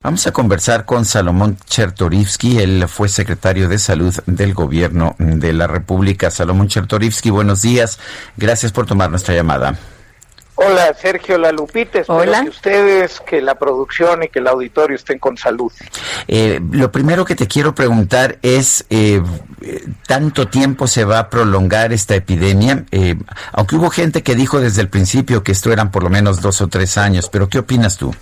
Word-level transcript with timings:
Vamos 0.00 0.28
a 0.28 0.30
conversar 0.30 0.84
con 0.84 1.04
Salomón 1.04 1.58
Chertorivsky. 1.66 2.60
Él 2.60 2.84
fue 2.86 3.08
secretario 3.08 3.68
de 3.68 3.80
Salud 3.80 4.14
del 4.26 4.54
Gobierno 4.54 5.16
de 5.18 5.52
la 5.52 5.66
República. 5.66 6.30
Salomón 6.30 6.68
Chertorivsky, 6.68 7.30
buenos 7.30 7.62
días. 7.62 7.98
Gracias 8.36 8.70
por 8.70 8.86
tomar 8.86 9.10
nuestra 9.10 9.34
llamada. 9.34 9.76
Hola, 10.54 10.94
Sergio 10.94 11.36
La 11.36 11.50
Lupita. 11.50 11.98
Espero 11.98 12.20
Hola. 12.20 12.44
que 12.44 12.48
ustedes, 12.48 13.18
que 13.26 13.40
la 13.40 13.56
producción 13.56 14.22
y 14.22 14.28
que 14.28 14.38
el 14.38 14.46
auditorio 14.46 14.94
estén 14.94 15.18
con 15.18 15.36
salud. 15.36 15.72
Eh, 16.28 16.60
lo 16.70 16.92
primero 16.92 17.24
que 17.24 17.34
te 17.34 17.48
quiero 17.48 17.74
preguntar 17.74 18.38
es, 18.42 18.84
eh, 18.90 19.20
eh, 19.62 19.84
¿tanto 20.06 20.46
tiempo 20.46 20.86
se 20.86 21.04
va 21.04 21.18
a 21.18 21.28
prolongar 21.28 21.92
esta 21.92 22.14
epidemia? 22.14 22.84
Eh, 22.92 23.16
aunque 23.50 23.74
hubo 23.74 23.90
gente 23.90 24.22
que 24.22 24.36
dijo 24.36 24.60
desde 24.60 24.80
el 24.80 24.88
principio 24.88 25.42
que 25.42 25.50
esto 25.50 25.72
eran 25.72 25.90
por 25.90 26.04
lo 26.04 26.10
menos 26.10 26.40
dos 26.40 26.60
o 26.60 26.68
tres 26.68 26.96
años, 26.98 27.28
pero 27.28 27.48
¿qué 27.48 27.58
opinas 27.58 27.96
tú? 27.96 28.14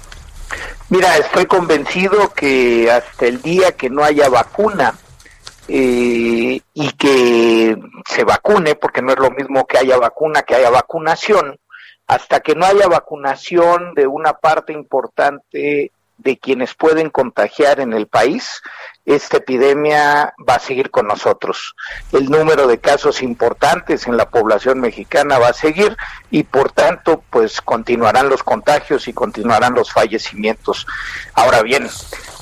Mira, 0.89 1.17
estoy 1.17 1.47
convencido 1.47 2.33
que 2.33 2.91
hasta 2.91 3.27
el 3.27 3.43
día 3.43 3.73
que 3.73 3.91
no 3.91 4.05
haya 4.05 4.29
vacuna 4.29 4.95
eh, 5.69 6.61
y 6.75 6.93
que 6.93 7.77
se 8.09 8.25
vacune, 8.25 8.77
porque 8.77 9.03
no 9.03 9.13
es 9.13 9.19
lo 9.19 9.31
mismo 9.31 9.67
que 9.67 9.79
haya 9.79 9.97
vacuna 9.97 10.43
que 10.43 10.55
haya 10.55 10.71
vacunación, 10.71 11.59
hasta 12.07 12.41
que 12.41 12.55
no 12.55 12.67
haya 12.67 12.87
vacunación 12.87 13.95
de 13.95 14.07
una 14.07 14.35
parte 14.35 14.73
importante 14.73 15.93
de 16.19 16.39
quienes 16.39 16.75
pueden 16.75 17.11
contagiar 17.11 17.81
en 17.81 17.93
el 17.93 18.07
país, 18.07 18.63
esta 19.05 19.37
epidemia 19.37 20.35
va 20.49 20.55
a 20.55 20.59
seguir 20.59 20.91
con 20.91 21.07
nosotros. 21.07 21.77
El 22.13 22.29
número 22.29 22.67
de 22.67 22.79
casos 22.79 23.23
importantes 23.23 24.07
en 24.07 24.17
la 24.17 24.29
población 24.29 24.81
mexicana 24.81 25.39
va 25.39 25.49
a 25.49 25.53
seguir 25.53 25.97
y 26.31 26.43
por 26.43 26.73
tanto 26.73 27.23
pues 27.31 27.61
continuarán 27.61 28.29
los 28.29 28.43
contagios 28.43 29.07
y 29.07 29.13
continuarán 29.13 29.75
los 29.75 29.93
fallecimientos. 29.93 30.87
Ahora 31.35 31.63
bien, 31.63 31.89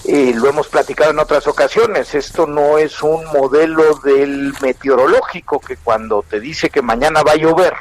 eh, 0.07 0.33
lo 0.35 0.49
hemos 0.49 0.69
platicado 0.69 1.11
en 1.11 1.19
otras 1.19 1.47
ocasiones, 1.47 2.15
esto 2.15 2.47
no 2.47 2.79
es 2.79 3.03
un 3.03 3.25
modelo 3.27 3.97
del 3.97 4.55
meteorológico 4.63 5.61
que 5.61 5.77
cuando 5.77 6.23
te 6.23 6.41
dice 6.41 6.71
que 6.71 6.81
mañana 6.81 7.23
va 7.23 7.33
a 7.33 7.37
llover, 7.37 7.75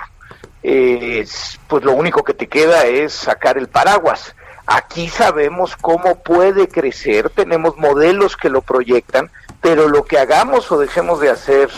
eh, 0.62 1.26
pues 1.68 1.84
lo 1.84 1.94
único 1.94 2.24
que 2.24 2.34
te 2.34 2.48
queda 2.48 2.86
es 2.86 3.14
sacar 3.14 3.58
el 3.58 3.68
paraguas. 3.68 4.36
Aquí 4.66 5.10
sabemos 5.10 5.76
cómo 5.76 6.24
puede 6.24 6.68
crecer, 6.68 7.30
tenemos 7.30 7.78
modelos 7.78 8.38
que 8.38 8.50
lo 8.50 8.62
proyectan, 8.62 9.30
pero 9.62 9.90
lo 9.90 10.06
que 10.06 10.18
hagamos 10.18 10.72
o 10.72 10.80
dejemos 10.80 11.20
de 11.20 11.30
hacer 11.30 11.70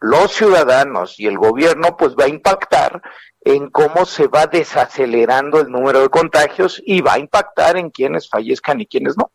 los 0.00 0.32
ciudadanos 0.32 1.18
y 1.18 1.26
el 1.26 1.38
gobierno, 1.38 1.96
pues 1.96 2.14
va 2.14 2.24
a 2.24 2.28
impactar 2.28 3.00
en 3.40 3.70
cómo 3.70 4.04
se 4.04 4.26
va 4.26 4.46
desacelerando 4.46 5.60
el 5.60 5.70
número 5.70 6.00
de 6.00 6.10
contagios 6.10 6.82
y 6.84 7.00
va 7.00 7.14
a 7.14 7.18
impactar 7.18 7.78
en 7.78 7.90
quienes 7.90 8.28
fallezcan 8.28 8.80
y 8.80 8.86
quienes 8.86 9.16
no. 9.16 9.30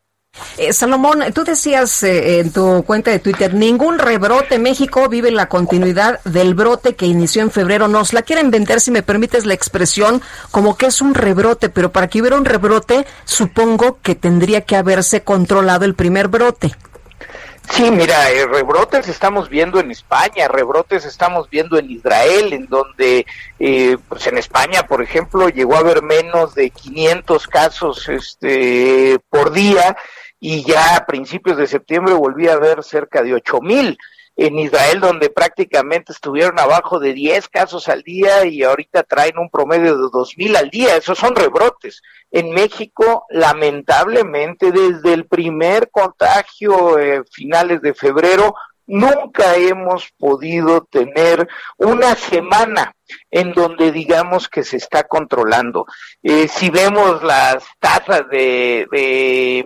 Eh, 0.58 0.73
Salomón, 0.73 1.23
tú 1.33 1.44
decías 1.44 2.03
eh, 2.03 2.39
en 2.39 2.52
tu 2.52 2.83
cuenta 2.83 3.11
de 3.11 3.19
Twitter, 3.19 3.53
ningún 3.53 3.97
rebrote 3.97 4.59
México 4.59 5.08
vive 5.08 5.31
la 5.31 5.47
continuidad 5.47 6.20
del 6.23 6.53
brote 6.53 6.95
que 6.95 7.05
inició 7.05 7.42
en 7.42 7.52
febrero. 7.52 7.87
Nos 7.87 8.14
la 8.14 8.21
quieren 8.21 8.52
vender, 8.52 8.81
si 8.81 8.92
me 8.92 9.02
permites 9.02 9.45
la 9.45 9.53
expresión, 9.53 10.21
como 10.52 10.77
que 10.77 10.87
es 10.87 11.02
un 11.02 11.14
rebrote, 11.14 11.70
pero 11.70 11.92
para 11.92 12.08
que 12.08 12.20
hubiera 12.21 12.37
un 12.37 12.45
rebrote, 12.45 13.05
supongo 13.26 13.99
que 14.02 14.15
tendría 14.15 14.61
que 14.61 14.76
haberse 14.76 15.23
controlado 15.23 15.86
el 15.86 15.95
primer 15.95 16.27
brote. 16.27 16.76
Sí, 17.71 17.92
mira, 17.92 18.32
eh, 18.32 18.48
rebrotes 18.48 19.08
estamos 19.08 19.48
viendo 19.48 19.80
en 19.80 19.92
España, 19.92 20.48
rebrotes 20.48 21.05
estamos 21.05 21.49
viendo 21.49 21.77
en 21.77 21.92
Israel, 21.92 22.52
en 22.52 22.65
donde, 22.65 23.27
eh, 23.59 23.98
pues 24.08 24.26
en 24.26 24.39
España, 24.39 24.87
por 24.87 25.03
ejemplo, 25.03 25.49
llegó 25.49 25.76
a 25.76 25.80
haber 25.80 26.02
menos 26.02 26.55
de 26.55 26.71
500 26.71 27.48
casos 27.48 28.09
este, 28.09 29.20
por 29.30 29.52
día 29.52 29.95
y 30.39 30.64
ya 30.64 30.95
a 30.95 31.05
principios 31.05 31.58
de 31.58 31.67
septiembre 31.67 32.14
volvía 32.14 32.54
a 32.54 32.55
haber 32.55 32.83
cerca 32.83 33.22
de 33.22 33.33
8 33.33 33.60
mil. 33.61 33.98
En 34.36 34.58
Israel, 34.58 35.02
donde 35.02 35.30
prácticamente 35.30 36.14
estuvieron 36.14 36.58
abajo 36.60 36.98
de 36.98 37.11
10 37.11 37.50
casos 37.50 37.89
al 37.89 38.04
día 38.04 38.45
y 38.45 38.64
ahorita 38.64 39.04
traen 39.04 39.38
un 39.38 39.50
promedio 39.50 39.98
de 39.98 40.10
2 40.14 40.38
mil 40.38 40.55
al 40.55 40.70
día, 40.70 40.95
esos 40.95 41.17
son 41.17 41.36
rebrotes. 41.36 42.02
En 42.32 42.52
México, 42.52 43.26
lamentablemente, 43.30 44.72
desde 44.72 45.11
el 45.11 45.26
primer 45.26 45.89
contagio, 45.92 46.98
eh, 46.98 47.23
finales 47.30 47.82
de 47.82 47.94
febrero, 47.94 48.56
nunca 48.89 49.56
hemos 49.56 50.10
podido 50.17 50.83
tener 50.86 51.48
una 51.77 52.16
semana 52.16 52.95
en 53.30 53.54
donde 53.54 53.92
digamos 53.92 54.50
que 54.50 54.64
se 54.64 54.77
está 54.77 55.04
controlando. 55.04 55.86
Eh, 56.23 56.48
si 56.48 56.70
vemos 56.70 57.23
las 57.23 57.64
tasas 57.80 58.27
de, 58.30 58.88
de, 58.92 59.66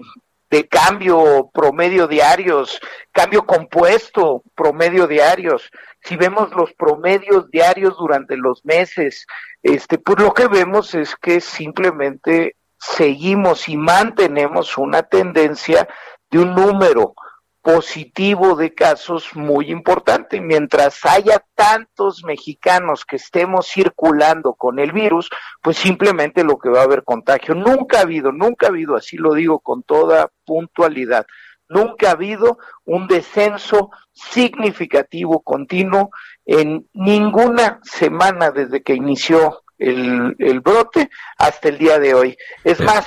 de 0.54 0.68
cambio 0.68 1.50
promedio 1.52 2.08
diarios, 2.08 2.80
cambio 3.12 3.44
compuesto 3.44 4.44
promedio 4.54 5.08
diarios, 5.08 5.72
si 6.04 6.16
vemos 6.16 6.52
los 6.52 6.72
promedios 6.74 7.50
diarios 7.50 7.98
durante 7.98 8.38
los 8.38 8.64
meses, 8.64 9.26
este, 9.64 9.98
pues 9.98 10.20
lo 10.20 10.32
que 10.32 10.48
vemos 10.48 10.94
es 10.94 11.16
que 11.16 11.42
simplemente 11.42 12.56
seguimos 12.78 13.68
y 13.68 13.78
mantenemos 13.78 14.78
una 14.78 15.02
tendencia 15.02 15.88
de 16.30 16.38
un 16.38 16.54
número 16.54 17.16
positivo 17.64 18.56
de 18.58 18.76
casos 18.76 19.30
muy 19.36 19.72
importante. 19.72 20.42
Mientras 20.42 21.06
haya 21.06 21.44
tantos 21.56 22.24
mexicanos 22.26 23.06
que 23.06 23.16
estemos 23.16 23.68
circulando 23.68 24.54
con 24.54 24.80
el 24.80 24.92
virus, 24.92 25.30
pues 25.62 25.78
simplemente 25.78 26.44
lo 26.44 26.60
que 26.60 26.70
va 26.70 26.82
a 26.82 26.84
haber 26.84 27.04
contagio. 27.06 27.56
Nunca 27.56 28.00
ha 28.00 28.02
habido, 28.02 28.34
nunca 28.34 28.68
ha 28.68 28.70
habido, 28.70 28.98
así 28.98 29.16
lo 29.16 29.34
digo 29.34 29.60
con 29.60 29.82
toda 29.82 30.30
puntualidad, 30.46 31.26
nunca 31.70 32.10
ha 32.10 32.12
habido 32.12 32.58
un 32.84 33.08
descenso 33.08 33.92
significativo, 34.12 35.42
continuo, 35.42 36.12
en 36.46 36.90
ninguna 36.92 37.80
semana 37.84 38.52
desde 38.52 38.84
que 38.84 38.94
inició 38.94 39.64
el, 39.78 40.36
el 40.38 40.60
brote 40.60 41.10
hasta 41.38 41.70
el 41.70 41.78
día 41.78 41.98
de 41.98 42.14
hoy. 42.14 42.38
Es 42.66 42.82
más, 42.82 43.06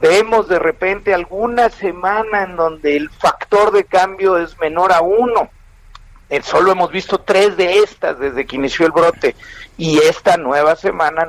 vemos 0.00 0.48
de 0.48 0.58
repente 0.58 1.14
alguna 1.14 1.70
semana 1.70 2.42
en 2.42 2.56
donde 2.56 2.96
el 2.96 3.10
factor 3.10 3.72
de 3.72 3.84
cambio 3.84 4.38
es 4.38 4.58
menor 4.58 4.92
a 4.92 5.00
uno. 5.00 5.50
Eh, 6.30 6.42
solo 6.42 6.72
hemos 6.72 6.90
visto 6.90 7.18
tres 7.18 7.56
de 7.56 7.78
estas 7.78 8.18
desde 8.18 8.46
que 8.46 8.56
inició 8.56 8.84
el 8.84 8.92
brote 8.92 9.34
y 9.78 9.98
esta 9.98 10.36
nueva 10.36 10.76
semana 10.76 11.28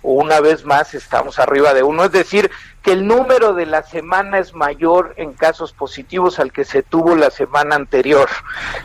una 0.00 0.40
vez 0.40 0.64
más 0.64 0.94
estamos 0.94 1.38
arriba 1.38 1.74
de 1.74 1.82
uno. 1.82 2.04
Es 2.04 2.12
decir, 2.12 2.50
que 2.82 2.92
el 2.92 3.06
número 3.06 3.54
de 3.54 3.64
la 3.66 3.82
semana 3.84 4.38
es 4.38 4.54
mayor 4.54 5.14
en 5.16 5.32
casos 5.34 5.72
positivos 5.72 6.38
al 6.40 6.50
que 6.52 6.64
se 6.64 6.82
tuvo 6.82 7.14
la 7.14 7.30
semana 7.30 7.76
anterior. 7.76 8.28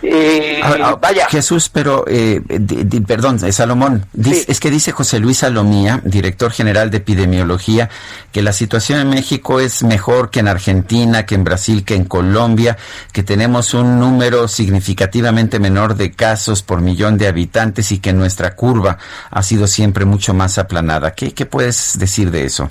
Eh, 0.04 0.62
Ah, 0.64 0.76
ah, 0.84 0.98
vaya. 1.02 1.28
Jesús, 1.30 1.70
pero, 1.70 2.06
eh, 2.08 2.40
di- 2.48 2.84
di- 2.84 3.00
perdón, 3.02 3.40
eh, 3.44 3.52
Salomón, 3.52 4.06
Sí. 4.24 4.46
es 4.48 4.60
que 4.60 4.70
dice 4.70 4.92
José 4.92 5.20
Luis 5.20 5.40
Salomía, 5.40 6.00
director 6.04 6.52
general 6.52 6.92
de 6.92 6.98
epidemiología, 6.98 7.90
que 8.32 8.42
la 8.44 8.54
situación 8.54 9.00
en 9.00 9.10
México 9.10 9.60
es 9.60 9.82
mejor 9.84 10.30
que 10.30 10.42
en 10.42 10.48
Argentina, 10.48 11.26
que 11.26 11.36
en 11.36 11.44
Brasil, 11.44 11.84
que 11.84 11.96
en 11.96 12.06
Colombia, 12.06 12.78
que 13.12 13.24
tenemos 13.24 13.74
un 13.74 14.00
número 14.00 14.48
significativamente 14.48 15.60
menor 15.60 15.96
de 15.96 16.12
casos 16.12 16.62
por 16.62 16.82
millón 16.82 17.18
de 17.18 17.28
habitantes 17.28 17.92
y 17.92 18.00
que 18.00 18.14
nuestra 18.14 18.56
curva 18.56 18.98
ha 19.32 19.42
sido 19.42 19.66
siempre 19.68 20.06
mucho 20.06 20.34
más 20.36 20.58
aplanada. 20.60 21.12
¿Qué, 21.16 21.34
qué 21.34 21.46
puedes 21.48 21.98
decir 21.98 22.30
de 22.30 22.46
eso? 22.46 22.70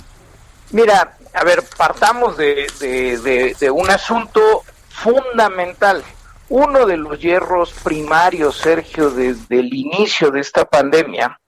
Mira, 0.71 1.16
a 1.37 1.43
ver, 1.43 1.63
partamos 1.77 2.35
de, 2.35 3.55
un 3.71 3.89
asunto 3.91 4.63
fundamental. 4.89 6.03
Uno 6.49 6.85
de 6.87 6.97
los 6.97 7.19
hierros 7.19 7.73
primarios, 7.83 8.57
Sergio, 8.57 9.11
desde 9.11 9.59
el 9.59 9.71
inicio 9.71 10.31
de 10.31 10.39
esta 10.39 10.65
pandemia, 10.65 11.39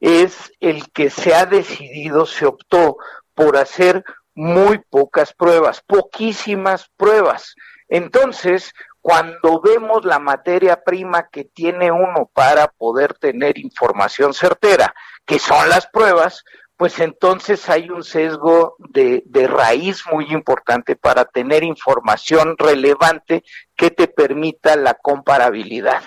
es 0.00 0.52
el 0.60 0.90
que 0.92 1.08
se 1.08 1.34
ha 1.34 1.46
decidido, 1.46 2.26
se 2.26 2.44
optó 2.44 2.98
por 3.34 3.56
hacer 3.56 4.04
muy 4.34 4.78
pocas 4.90 5.32
pruebas, 5.32 5.80
poquísimas 5.80 6.90
pruebas. 6.96 7.54
Entonces, 7.88 8.74
cuando 9.00 9.62
vemos 9.62 10.04
la 10.04 10.18
materia 10.18 10.84
prima 10.84 11.28
que 11.30 11.44
tiene 11.44 11.90
uno 11.90 12.30
para 12.34 12.68
poder 12.68 13.14
tener 13.14 13.58
información 13.58 14.34
certera, 14.34 14.94
que 15.24 15.38
son 15.38 15.70
las 15.70 15.86
pruebas, 15.86 16.44
pues 16.78 17.00
entonces 17.00 17.68
hay 17.68 17.90
un 17.90 18.04
sesgo 18.04 18.76
de, 18.78 19.24
de, 19.26 19.48
raíz 19.48 20.04
muy 20.12 20.26
importante 20.30 20.94
para 20.94 21.24
tener 21.24 21.64
información 21.64 22.54
relevante 22.56 23.42
que 23.74 23.90
te 23.90 24.06
permita 24.06 24.76
la 24.76 24.94
comparabilidad. 24.94 26.04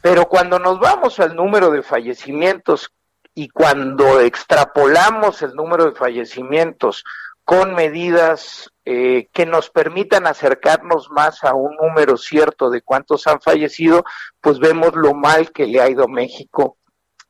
Pero 0.00 0.24
cuando 0.26 0.58
nos 0.58 0.80
vamos 0.80 1.20
al 1.20 1.36
número 1.36 1.70
de 1.70 1.82
fallecimientos 1.82 2.94
y 3.34 3.48
cuando 3.48 4.20
extrapolamos 4.20 5.42
el 5.42 5.52
número 5.52 5.84
de 5.84 5.94
fallecimientos 5.94 7.04
con 7.44 7.74
medidas 7.74 8.70
eh, 8.86 9.28
que 9.34 9.44
nos 9.44 9.68
permitan 9.68 10.26
acercarnos 10.26 11.10
más 11.10 11.44
a 11.44 11.52
un 11.52 11.76
número 11.76 12.16
cierto 12.16 12.70
de 12.70 12.80
cuántos 12.80 13.26
han 13.26 13.42
fallecido, 13.42 14.02
pues 14.40 14.60
vemos 14.60 14.94
lo 14.94 15.12
mal 15.12 15.52
que 15.52 15.66
le 15.66 15.82
ha 15.82 15.90
ido 15.90 16.08
México 16.08 16.78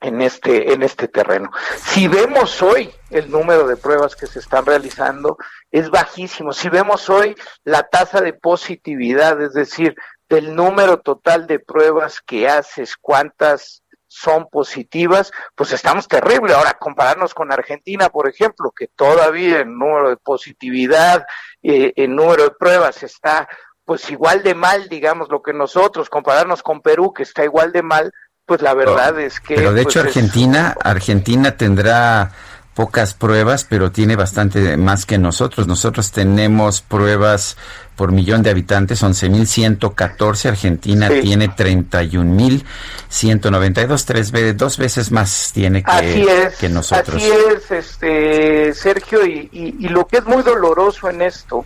en 0.06 0.22
este 0.22 0.72
en 0.72 0.82
este 0.82 1.08
terreno. 1.08 1.50
Si 1.76 2.08
vemos 2.08 2.62
hoy 2.62 2.90
el 3.10 3.30
número 3.30 3.66
de 3.66 3.76
pruebas 3.76 4.16
que 4.16 4.26
se 4.26 4.38
están 4.38 4.64
realizando 4.64 5.36
es 5.70 5.90
bajísimo. 5.90 6.52
Si 6.52 6.68
vemos 6.68 7.10
hoy 7.10 7.34
la 7.64 7.82
tasa 7.84 8.20
de 8.20 8.32
positividad, 8.32 9.40
es 9.42 9.52
decir, 9.52 9.96
del 10.28 10.54
número 10.54 10.98
total 11.00 11.46
de 11.46 11.58
pruebas 11.58 12.20
que 12.20 12.48
haces, 12.48 12.96
cuántas 12.96 13.82
son 14.08 14.48
positivas, 14.48 15.32
pues 15.54 15.72
estamos 15.72 16.08
terrible. 16.08 16.54
Ahora, 16.54 16.74
compararnos 16.78 17.34
con 17.34 17.52
Argentina, 17.52 18.08
por 18.08 18.28
ejemplo, 18.28 18.72
que 18.74 18.88
todavía 18.88 19.60
el 19.60 19.76
número 19.76 20.08
de 20.08 20.16
positividad, 20.16 21.26
eh, 21.62 21.92
el 21.96 22.14
número 22.14 22.44
de 22.44 22.50
pruebas 22.52 23.02
está 23.02 23.48
pues 23.84 24.10
igual 24.10 24.42
de 24.42 24.54
mal, 24.54 24.88
digamos, 24.88 25.28
lo 25.28 25.42
que 25.42 25.52
nosotros, 25.52 26.10
compararnos 26.10 26.60
con 26.60 26.82
Perú, 26.82 27.12
que 27.12 27.22
está 27.22 27.44
igual 27.44 27.70
de 27.70 27.82
mal, 27.82 28.12
pues 28.46 28.62
la 28.62 28.72
verdad 28.74 29.18
es 29.20 29.40
que... 29.40 29.56
Pero 29.56 29.72
de 29.72 29.82
pues, 29.82 29.96
hecho 29.96 30.06
Argentina, 30.06 30.76
Argentina 30.80 31.56
tendrá 31.56 32.30
pocas 32.74 33.14
pruebas, 33.14 33.64
pero 33.64 33.90
tiene 33.90 34.14
bastante 34.14 34.76
más 34.76 35.04
que 35.04 35.18
nosotros. 35.18 35.66
Nosotros 35.66 36.12
tenemos 36.12 36.82
pruebas 36.82 37.56
por 37.96 38.12
millón 38.12 38.44
de 38.44 38.50
habitantes, 38.50 39.02
11.114. 39.02 40.50
Argentina 40.50 41.08
tiene 41.08 41.48
31.192, 41.48 44.04
tres 44.04 44.30
veces, 44.30 44.56
dos 44.56 44.76
veces 44.76 45.10
más 45.10 45.50
tiene 45.52 45.82
que, 45.82 46.52
que 46.60 46.68
nosotros. 46.68 47.16
Así 47.16 47.28
es, 47.30 47.68
este, 47.70 48.74
Sergio, 48.74 49.26
y, 49.26 49.48
y, 49.52 49.88
lo 49.88 50.06
que 50.06 50.18
es 50.18 50.26
muy 50.26 50.42
doloroso 50.42 51.08
en 51.08 51.22
esto 51.22 51.64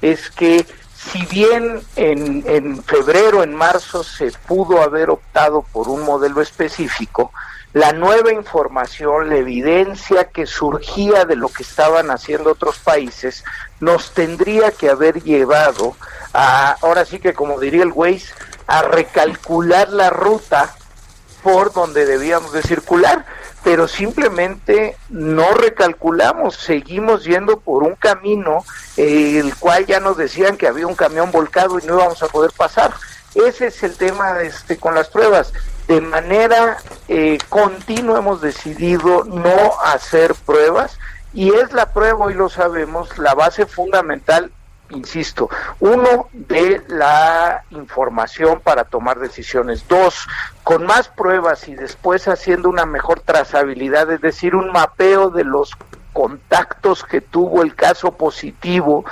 es 0.00 0.30
que 0.30 0.64
si 1.12 1.24
bien 1.26 1.80
en, 1.96 2.44
en 2.46 2.82
febrero, 2.82 3.42
en 3.42 3.54
marzo 3.54 4.02
se 4.02 4.32
pudo 4.46 4.82
haber 4.82 5.10
optado 5.10 5.62
por 5.72 5.88
un 5.88 6.02
modelo 6.02 6.40
específico, 6.40 7.32
la 7.72 7.92
nueva 7.92 8.32
información, 8.32 9.28
la 9.28 9.36
evidencia 9.36 10.24
que 10.24 10.46
surgía 10.46 11.24
de 11.26 11.36
lo 11.36 11.48
que 11.48 11.62
estaban 11.62 12.10
haciendo 12.10 12.52
otros 12.52 12.78
países, 12.78 13.44
nos 13.80 14.12
tendría 14.12 14.70
que 14.70 14.88
haber 14.88 15.22
llevado 15.22 15.94
a, 16.32 16.76
ahora 16.80 17.04
sí 17.04 17.18
que 17.18 17.34
como 17.34 17.60
diría 17.60 17.82
el 17.82 17.92
Waze, 17.92 18.32
a 18.66 18.82
recalcular 18.82 19.90
la 19.90 20.10
ruta 20.10 20.74
por 21.42 21.72
donde 21.72 22.06
debíamos 22.06 22.52
de 22.52 22.62
circular, 22.62 23.26
pero 23.66 23.88
simplemente 23.88 24.96
no 25.08 25.50
recalculamos, 25.50 26.54
seguimos 26.54 27.24
yendo 27.24 27.58
por 27.58 27.82
un 27.82 27.96
camino 27.96 28.64
eh, 28.96 29.40
el 29.40 29.56
cual 29.56 29.86
ya 29.86 29.98
nos 29.98 30.16
decían 30.16 30.56
que 30.56 30.68
había 30.68 30.86
un 30.86 30.94
camión 30.94 31.32
volcado 31.32 31.80
y 31.80 31.84
no 31.84 31.94
íbamos 31.94 32.22
a 32.22 32.28
poder 32.28 32.52
pasar. 32.56 32.94
Ese 33.34 33.66
es 33.66 33.82
el 33.82 33.96
tema 33.96 34.40
este, 34.42 34.76
con 34.76 34.94
las 34.94 35.08
pruebas 35.08 35.52
de 35.88 36.00
manera 36.00 36.76
eh, 37.08 37.38
continua 37.48 38.20
hemos 38.20 38.40
decidido 38.40 39.24
no 39.24 39.72
hacer 39.84 40.36
pruebas 40.46 40.96
y 41.34 41.52
es 41.52 41.72
la 41.72 41.92
prueba, 41.92 42.30
y 42.30 42.34
lo 42.34 42.48
sabemos, 42.48 43.18
la 43.18 43.34
base 43.34 43.66
fundamental, 43.66 44.52
insisto, 44.90 45.48
uno, 45.80 46.28
de 46.32 46.82
la 46.88 47.64
información 47.70 48.60
para 48.60 48.84
tomar 48.84 49.18
decisiones, 49.18 49.86
dos, 49.88 50.26
con 50.62 50.84
más 50.84 51.08
pruebas 51.08 51.68
y 51.68 51.74
después 51.74 52.28
haciendo 52.28 52.68
una 52.68 52.86
mejor 52.86 53.20
trazabilidad, 53.20 54.10
es 54.10 54.20
decir, 54.20 54.54
un 54.54 54.72
mapeo 54.72 55.30
de 55.30 55.44
los 55.44 55.76
contactos 56.12 57.04
que 57.04 57.20
tuvo 57.20 57.62
el 57.62 57.74
caso 57.74 58.12
positivo 58.12 59.04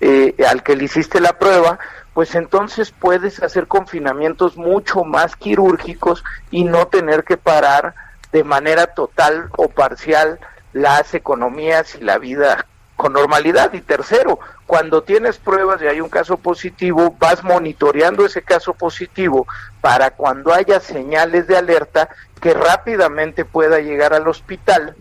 eh, 0.00 0.36
al 0.48 0.62
que 0.62 0.76
le 0.76 0.84
hiciste 0.84 1.20
la 1.20 1.38
prueba, 1.38 1.78
pues 2.14 2.34
entonces 2.34 2.92
puedes 2.92 3.42
hacer 3.42 3.66
confinamientos 3.66 4.56
mucho 4.56 5.02
más 5.02 5.34
quirúrgicos 5.34 6.22
y 6.50 6.64
no 6.64 6.86
tener 6.86 7.24
que 7.24 7.36
parar 7.36 7.94
de 8.32 8.44
manera 8.44 8.88
total 8.88 9.48
o 9.56 9.68
parcial 9.68 10.38
las 10.72 11.14
economías 11.14 11.94
y 11.96 12.04
la 12.04 12.18
vida 12.18 12.66
con 13.02 13.14
normalidad. 13.14 13.72
Y 13.72 13.80
tercero, 13.80 14.38
cuando 14.64 15.02
tienes 15.02 15.36
pruebas 15.36 15.82
y 15.82 15.88
hay 15.88 16.00
un 16.00 16.08
caso 16.08 16.36
positivo, 16.36 17.16
vas 17.18 17.42
monitoreando 17.42 18.24
ese 18.24 18.42
caso 18.42 18.74
positivo 18.74 19.48
para 19.80 20.12
cuando 20.12 20.54
haya 20.54 20.78
señales 20.78 21.48
de 21.48 21.56
alerta 21.56 22.08
que 22.40 22.54
rápidamente 22.54 23.44
pueda 23.44 23.80
llegar 23.80 24.14
al 24.14 24.28
hospital 24.28 24.94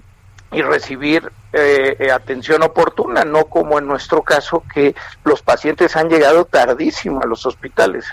y 0.51 0.61
recibir 0.61 1.31
eh, 1.53 1.97
eh, 1.99 2.11
atención 2.11 2.63
oportuna, 2.63 3.25
no 3.25 3.45
como 3.45 3.77
en 3.77 3.85
nuestro 3.85 4.21
caso 4.21 4.63
que 4.73 4.95
los 5.25 5.41
pacientes 5.41 5.97
han 5.97 6.07
llegado 6.07 6.45
tardísimo 6.45 7.21
a 7.21 7.25
los 7.25 7.45
hospitales. 7.45 8.05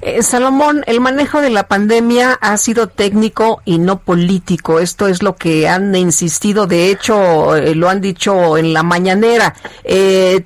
Eh, 0.00 0.22
Salomón, 0.22 0.84
el 0.86 1.00
manejo 1.00 1.42
de 1.42 1.50
la 1.50 1.68
pandemia 1.68 2.38
ha 2.40 2.56
sido 2.56 2.88
técnico 2.88 3.60
y 3.66 3.78
no 3.78 3.98
político. 3.98 4.80
Esto 4.80 5.06
es 5.06 5.22
lo 5.22 5.36
que 5.36 5.68
han 5.68 5.94
insistido, 5.94 6.66
de 6.66 6.90
hecho 6.90 7.56
lo 7.74 7.90
han 7.90 8.00
dicho 8.00 8.56
en 8.56 8.72
la 8.72 8.82
mañanera. 8.82 9.54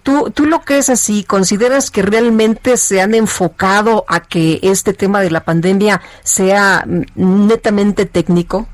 ¿tú, 0.02 0.30
¿Tú 0.30 0.46
lo 0.46 0.62
crees 0.62 0.90
así? 0.90 1.22
¿Consideras 1.22 1.92
que 1.92 2.02
realmente 2.02 2.76
se 2.76 3.00
han 3.00 3.14
enfocado 3.14 4.04
a 4.08 4.20
que 4.20 4.58
este 4.62 4.94
tema 4.94 5.20
de 5.20 5.30
la 5.30 5.44
pandemia 5.44 6.00
sea 6.24 6.84
mm, 6.86 7.46
netamente 7.46 8.04
técnico? 8.06 8.66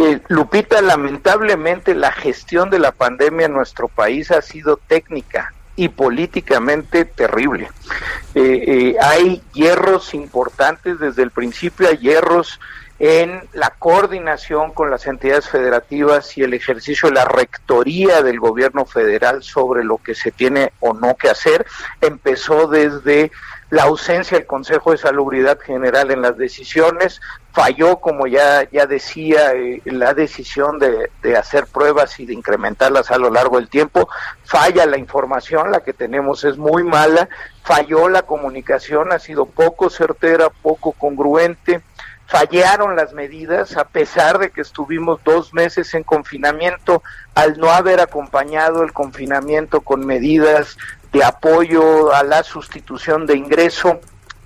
Eh, 0.00 0.20
Lupita, 0.28 0.80
lamentablemente 0.80 1.92
la 1.92 2.12
gestión 2.12 2.70
de 2.70 2.78
la 2.78 2.92
pandemia 2.92 3.46
en 3.46 3.52
nuestro 3.52 3.88
país 3.88 4.30
ha 4.30 4.42
sido 4.42 4.76
técnica 4.76 5.52
y 5.74 5.88
políticamente 5.88 7.04
terrible. 7.04 7.68
Eh, 8.34 8.64
eh, 8.66 8.96
hay 9.00 9.42
hierros 9.52 10.14
importantes, 10.14 11.00
desde 11.00 11.24
el 11.24 11.32
principio 11.32 11.88
hay 11.88 11.96
hierros 11.96 12.60
en 13.00 13.42
la 13.52 13.70
coordinación 13.70 14.72
con 14.72 14.88
las 14.90 15.06
entidades 15.08 15.48
federativas 15.48 16.38
y 16.38 16.42
el 16.42 16.54
ejercicio 16.54 17.08
de 17.08 17.16
la 17.16 17.24
rectoría 17.24 18.22
del 18.22 18.38
gobierno 18.38 18.84
federal 18.84 19.42
sobre 19.42 19.82
lo 19.82 19.98
que 19.98 20.14
se 20.14 20.30
tiene 20.30 20.72
o 20.78 20.94
no 20.94 21.16
que 21.16 21.28
hacer. 21.28 21.66
Empezó 22.00 22.68
desde 22.68 23.32
la 23.70 23.84
ausencia 23.84 24.38
del 24.38 24.46
Consejo 24.46 24.92
de 24.92 24.98
Salubridad 24.98 25.58
General 25.60 26.10
en 26.10 26.22
las 26.22 26.38
decisiones, 26.38 27.20
falló, 27.52 27.96
como 27.96 28.26
ya, 28.26 28.68
ya 28.70 28.86
decía, 28.86 29.52
eh, 29.52 29.82
la 29.84 30.14
decisión 30.14 30.78
de, 30.78 31.10
de, 31.22 31.36
hacer 31.36 31.66
pruebas 31.66 32.18
y 32.18 32.26
de 32.26 32.34
incrementarlas 32.34 33.10
a 33.10 33.18
lo 33.18 33.30
largo 33.30 33.58
del 33.58 33.68
tiempo, 33.68 34.08
falla 34.44 34.86
la 34.86 34.96
información, 34.96 35.70
la 35.70 35.80
que 35.80 35.92
tenemos 35.92 36.44
es 36.44 36.56
muy 36.56 36.82
mala, 36.82 37.28
falló 37.62 38.08
la 38.08 38.22
comunicación, 38.22 39.12
ha 39.12 39.18
sido 39.18 39.44
poco 39.46 39.90
certera, 39.90 40.48
poco 40.48 40.92
congruente, 40.92 41.82
fallaron 42.28 42.94
las 42.94 43.14
medidas, 43.14 43.78
a 43.78 43.84
pesar 43.84 44.38
de 44.38 44.50
que 44.50 44.60
estuvimos 44.60 45.18
dos 45.24 45.54
meses 45.54 45.94
en 45.94 46.04
confinamiento, 46.04 47.02
al 47.34 47.58
no 47.58 47.70
haber 47.70 48.00
acompañado 48.00 48.82
el 48.82 48.92
confinamiento 48.92 49.80
con 49.80 50.04
medidas 50.04 50.76
de 51.12 51.24
apoyo 51.24 52.12
a 52.14 52.22
la 52.22 52.42
sustitución 52.42 53.26
de 53.26 53.36
ingreso, 53.36 54.00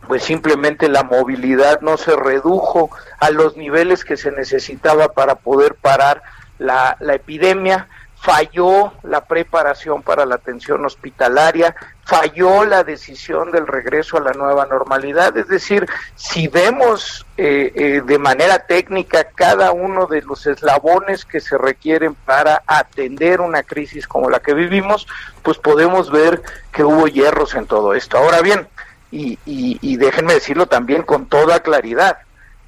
pues 0.06 0.24
simplemente 0.24 0.88
la 0.88 1.02
movilidad 1.02 1.80
no 1.80 1.96
se 1.96 2.14
redujo 2.16 2.90
a 3.18 3.30
los 3.30 3.56
niveles 3.56 4.04
que 4.04 4.16
se 4.16 4.32
necesitaba 4.32 5.08
para 5.08 5.36
poder 5.36 5.74
parar 5.74 6.22
la, 6.58 6.96
la 7.00 7.14
epidemia, 7.14 7.88
falló 8.22 8.92
la 9.02 9.24
preparación 9.24 10.02
para 10.02 10.24
la 10.24 10.36
atención 10.36 10.84
hospitalaria, 10.84 11.74
falló 12.04 12.64
la 12.64 12.84
decisión 12.84 13.50
del 13.50 13.66
regreso 13.66 14.16
a 14.16 14.20
la 14.20 14.32
nueva 14.32 14.64
normalidad. 14.66 15.36
Es 15.36 15.48
decir, 15.48 15.88
si 16.14 16.46
vemos 16.46 17.26
eh, 17.36 17.72
eh, 17.74 18.02
de 18.06 18.18
manera 18.18 18.60
técnica 18.60 19.24
cada 19.24 19.72
uno 19.72 20.06
de 20.06 20.22
los 20.22 20.46
eslabones 20.46 21.24
que 21.24 21.40
se 21.40 21.58
requieren 21.58 22.14
para 22.14 22.62
atender 22.64 23.40
una 23.40 23.64
crisis 23.64 24.06
como 24.06 24.30
la 24.30 24.38
que 24.38 24.54
vivimos, 24.54 25.08
pues 25.42 25.58
podemos 25.58 26.08
ver 26.12 26.42
que 26.70 26.84
hubo 26.84 27.08
hierros 27.08 27.56
en 27.56 27.66
todo 27.66 27.92
esto. 27.92 28.18
Ahora 28.18 28.40
bien, 28.40 28.68
y, 29.10 29.36
y, 29.44 29.96
déjenme 29.96 30.34
decirlo 30.34 30.68
también 30.68 31.02
con 31.02 31.26
toda 31.26 31.60
claridad, 31.60 32.18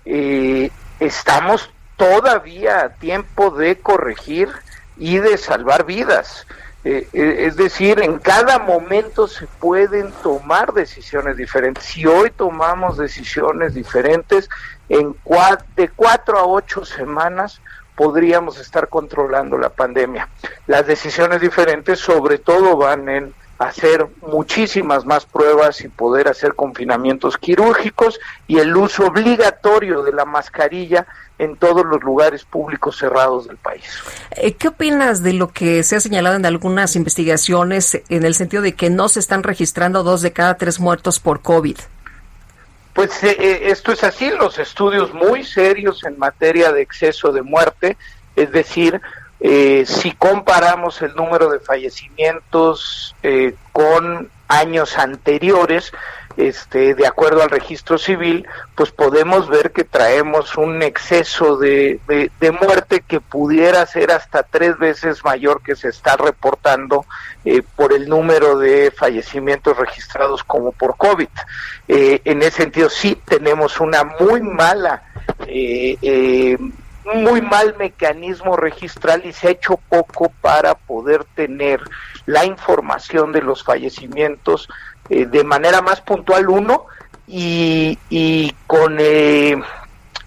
eh, 0.04 0.70
estamos 0.98 1.70
todavía 1.96 2.80
a 2.80 2.88
tiempo 2.90 3.50
de 3.50 3.78
corregir 3.78 4.50
y 4.96 5.18
de 5.18 5.36
salvar 5.38 5.84
vidas. 5.84 6.46
Eh, 6.84 7.08
eh, 7.14 7.46
es 7.46 7.56
decir, 7.56 8.00
en 8.00 8.18
cada 8.18 8.58
momento 8.58 9.26
se 9.26 9.46
pueden 9.46 10.12
tomar 10.22 10.74
decisiones 10.74 11.36
diferentes. 11.36 11.84
Si 11.84 12.04
hoy 12.04 12.30
tomamos 12.30 12.98
decisiones 12.98 13.72
diferentes, 13.72 14.50
en 14.90 15.16
de 15.76 15.88
cuatro 15.88 16.38
a 16.38 16.46
ocho 16.46 16.84
semanas 16.84 17.62
podríamos 17.96 18.58
estar 18.58 18.88
controlando 18.88 19.56
la 19.56 19.70
pandemia. 19.70 20.28
Las 20.66 20.86
decisiones 20.86 21.40
diferentes 21.40 22.00
sobre 22.00 22.38
todo 22.38 22.76
van 22.76 23.08
en 23.08 23.34
hacer 23.58 24.06
muchísimas 24.20 25.04
más 25.04 25.26
pruebas 25.26 25.80
y 25.80 25.88
poder 25.88 26.28
hacer 26.28 26.54
confinamientos 26.54 27.38
quirúrgicos 27.38 28.18
y 28.46 28.58
el 28.58 28.76
uso 28.76 29.06
obligatorio 29.06 30.02
de 30.02 30.12
la 30.12 30.24
mascarilla 30.24 31.06
en 31.38 31.56
todos 31.56 31.84
los 31.84 32.02
lugares 32.02 32.44
públicos 32.44 32.96
cerrados 32.98 33.46
del 33.48 33.56
país. 33.56 33.84
Eh, 34.36 34.54
¿Qué 34.54 34.68
opinas 34.68 35.22
de 35.22 35.32
lo 35.32 35.48
que 35.48 35.82
se 35.82 35.96
ha 35.96 36.00
señalado 36.00 36.36
en 36.36 36.46
algunas 36.46 36.96
investigaciones 36.96 38.00
en 38.08 38.24
el 38.24 38.34
sentido 38.34 38.62
de 38.62 38.74
que 38.74 38.90
no 38.90 39.08
se 39.08 39.20
están 39.20 39.42
registrando 39.42 40.02
dos 40.02 40.22
de 40.22 40.32
cada 40.32 40.56
tres 40.56 40.78
muertos 40.78 41.18
por 41.18 41.42
COVID? 41.42 41.76
Pues 42.92 43.24
eh, 43.24 43.36
eh, 43.38 43.60
esto 43.64 43.92
es 43.92 44.04
así, 44.04 44.30
los 44.30 44.58
estudios 44.58 45.12
muy 45.12 45.42
serios 45.44 46.04
en 46.04 46.16
materia 46.18 46.70
de 46.72 46.82
exceso 46.82 47.32
de 47.32 47.42
muerte, 47.42 47.96
es 48.36 48.52
decir, 48.52 49.00
eh, 49.46 49.84
si 49.86 50.12
comparamos 50.12 51.02
el 51.02 51.14
número 51.14 51.50
de 51.50 51.60
fallecimientos 51.60 53.14
eh, 53.22 53.54
con 53.72 54.30
años 54.48 54.96
anteriores, 54.96 55.92
este, 56.38 56.94
de 56.94 57.06
acuerdo 57.06 57.42
al 57.42 57.50
registro 57.50 57.98
civil, 57.98 58.48
pues 58.74 58.90
podemos 58.90 59.50
ver 59.50 59.72
que 59.72 59.84
traemos 59.84 60.56
un 60.56 60.82
exceso 60.82 61.58
de, 61.58 62.00
de, 62.08 62.50
muerte 62.52 63.04
que 63.06 63.20
pudiera 63.20 63.84
ser 63.84 64.12
hasta 64.12 64.44
tres 64.44 64.78
veces 64.78 65.22
mayor 65.22 65.60
que 65.62 65.76
se 65.76 65.90
está 65.90 66.16
reportando 66.16 67.04
eh, 67.44 67.60
por 67.76 67.92
el 67.92 68.08
número 68.08 68.56
de 68.56 68.90
fallecimientos 68.96 69.76
registrados 69.76 70.42
como 70.42 70.72
por 70.72 70.96
COVID. 70.96 71.28
en 71.86 72.42
ese 72.42 72.62
sentido, 72.62 72.88
sí 72.88 73.20
tenemos 73.26 73.78
una 73.78 74.04
muy 74.04 74.40
mala 74.40 75.02
muy 77.14 77.42
mal 77.42 77.76
mecanismo 77.78 78.56
registral 78.56 79.22
y 79.24 79.32
se 79.32 79.48
ha 79.48 79.50
hecho 79.50 79.76
poco 79.88 80.32
para 80.40 80.74
poder 80.74 81.24
tener 81.34 81.80
la 82.26 82.44
información 82.44 83.32
de 83.32 83.42
los 83.42 83.62
fallecimientos 83.62 84.68
eh, 85.10 85.26
de 85.26 85.44
manera 85.44 85.82
más 85.82 86.00
puntual 86.00 86.48
uno 86.48 86.86
y, 87.26 87.98
y 88.08 88.54
con 88.66 88.96
eh, 88.98 89.56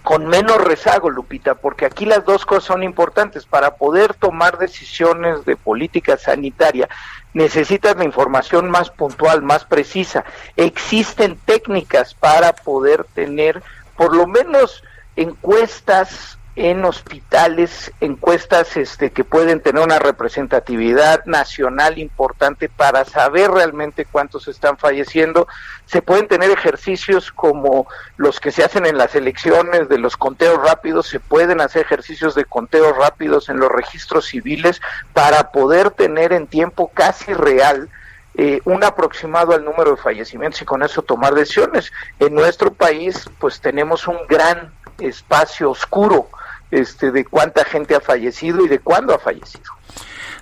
con 0.08 0.26
menos 0.26 0.64
rezago, 0.64 1.10
Lupita, 1.10 1.56
porque 1.56 1.86
aquí 1.86 2.06
las 2.06 2.24
dos 2.24 2.46
cosas 2.46 2.64
son 2.64 2.82
importantes. 2.82 3.46
Para 3.46 3.76
poder 3.76 4.14
tomar 4.14 4.58
decisiones 4.58 5.44
de 5.44 5.58
política 5.58 6.16
sanitaria, 6.16 6.88
necesitas 7.34 7.98
la 7.98 8.06
información 8.06 8.72
más 8.72 8.90
puntual, 8.90 9.42
más 9.42 9.66
precisa. 9.66 10.24
Existen 10.56 11.38
técnicas 11.44 12.14
para 12.14 12.54
poder 12.54 13.04
tener, 13.16 13.62
por 13.98 14.16
lo 14.16 14.28
menos, 14.28 14.82
encuestas 15.18 16.37
en 16.58 16.84
hospitales, 16.86 17.92
encuestas 18.02 18.78
este, 18.78 19.12
que 19.12 19.24
pueden 19.24 19.62
tener 19.62 19.84
una 19.84 20.00
representatividad 20.00 21.24
nacional 21.26 22.00
importante 22.00 22.68
para 22.68 23.06
saber 23.06 23.52
realmente 23.52 24.06
cuántos 24.06 24.48
están 24.48 24.76
falleciendo. 24.80 25.48
Se 25.86 26.02
pueden 26.02 26.28
tener 26.28 26.50
ejercicios 26.50 27.32
como 27.32 27.88
los 28.18 28.40
que 28.40 28.52
se 28.52 28.64
hacen 28.64 28.88
en 28.88 28.98
las 28.98 29.14
elecciones 29.14 29.88
de 29.88 30.00
los 30.00 30.18
conteos 30.18 30.60
rápidos, 30.60 31.08
se 31.08 31.20
pueden 31.20 31.62
hacer 31.62 31.84
ejercicios 31.84 32.34
de 32.34 32.46
conteos 32.46 32.98
rápidos 32.98 33.50
en 33.50 33.60
los 33.60 33.72
registros 33.72 34.26
civiles 34.26 34.82
para 35.14 35.52
poder 35.52 35.92
tener 35.92 36.34
en 36.34 36.48
tiempo 36.48 36.90
casi 36.92 37.36
real 37.36 37.88
eh, 38.34 38.62
un 38.66 38.84
aproximado 38.84 39.54
al 39.54 39.64
número 39.64 39.92
de 39.92 39.98
fallecimientos 39.98 40.64
y 40.64 40.66
con 40.66 40.82
eso 40.82 41.04
tomar 41.04 41.36
decisiones. 41.36 41.92
En 42.20 42.34
nuestro 42.34 42.74
país, 42.74 43.30
pues 43.38 43.62
tenemos 43.62 44.08
un 44.08 44.18
gran 44.28 44.74
espacio 45.00 45.70
oscuro 45.70 46.28
este, 46.72 47.12
de 47.12 47.26
cuánta 47.26 47.64
gente 47.66 47.96
ha 47.96 48.02
fallecido 48.02 48.66
y 48.66 48.68
de 48.68 48.80
cuándo 48.80 49.14
ha 49.14 49.20
fallecido. 49.20 49.72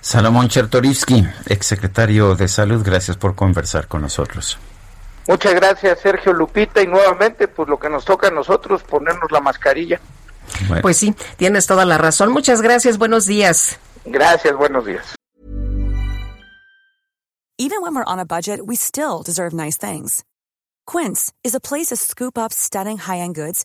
Salomón 0.00 0.48
Chertorivsky, 0.48 1.26
exsecretario 1.46 2.34
de 2.34 2.48
Salud, 2.48 2.82
gracias 2.84 3.16
por 3.16 3.34
conversar 3.34 3.88
con 3.88 4.02
nosotros. 4.02 4.58
Muchas 5.26 5.54
gracias, 5.54 6.00
Sergio 6.00 6.32
Lupita, 6.32 6.80
y 6.80 6.86
nuevamente, 6.86 7.48
pues 7.48 7.68
lo 7.68 7.78
que 7.78 7.90
nos 7.90 8.04
toca 8.04 8.28
a 8.28 8.30
nosotros, 8.30 8.82
ponernos 8.84 9.30
la 9.32 9.40
mascarilla. 9.40 10.00
Pues 10.80 10.98
sí, 10.98 11.14
tienes 11.36 11.66
toda 11.66 11.84
la 11.84 11.98
razón. 11.98 12.30
Muchas 12.30 12.62
gracias, 12.62 12.98
buenos 12.98 13.26
días. 13.26 13.78
Gracias, 14.04 14.54
buenos 14.56 14.86
días. 14.86 15.16
Even 17.58 17.80
when 17.80 17.94
we're 17.94 18.04
on 18.06 18.20
a 18.20 18.24
budget, 18.24 18.60
we 18.64 18.76
still 18.76 19.22
deserve 19.24 19.54
nice 19.54 19.78
things. 19.78 20.22
Quince 20.86 21.32
is 21.42 21.54
a 21.54 21.60
place 21.60 21.86
to 21.86 21.96
scoop 21.96 22.38
up 22.38 22.52
stunning 22.52 22.98
high-end 22.98 23.34
goods 23.34 23.64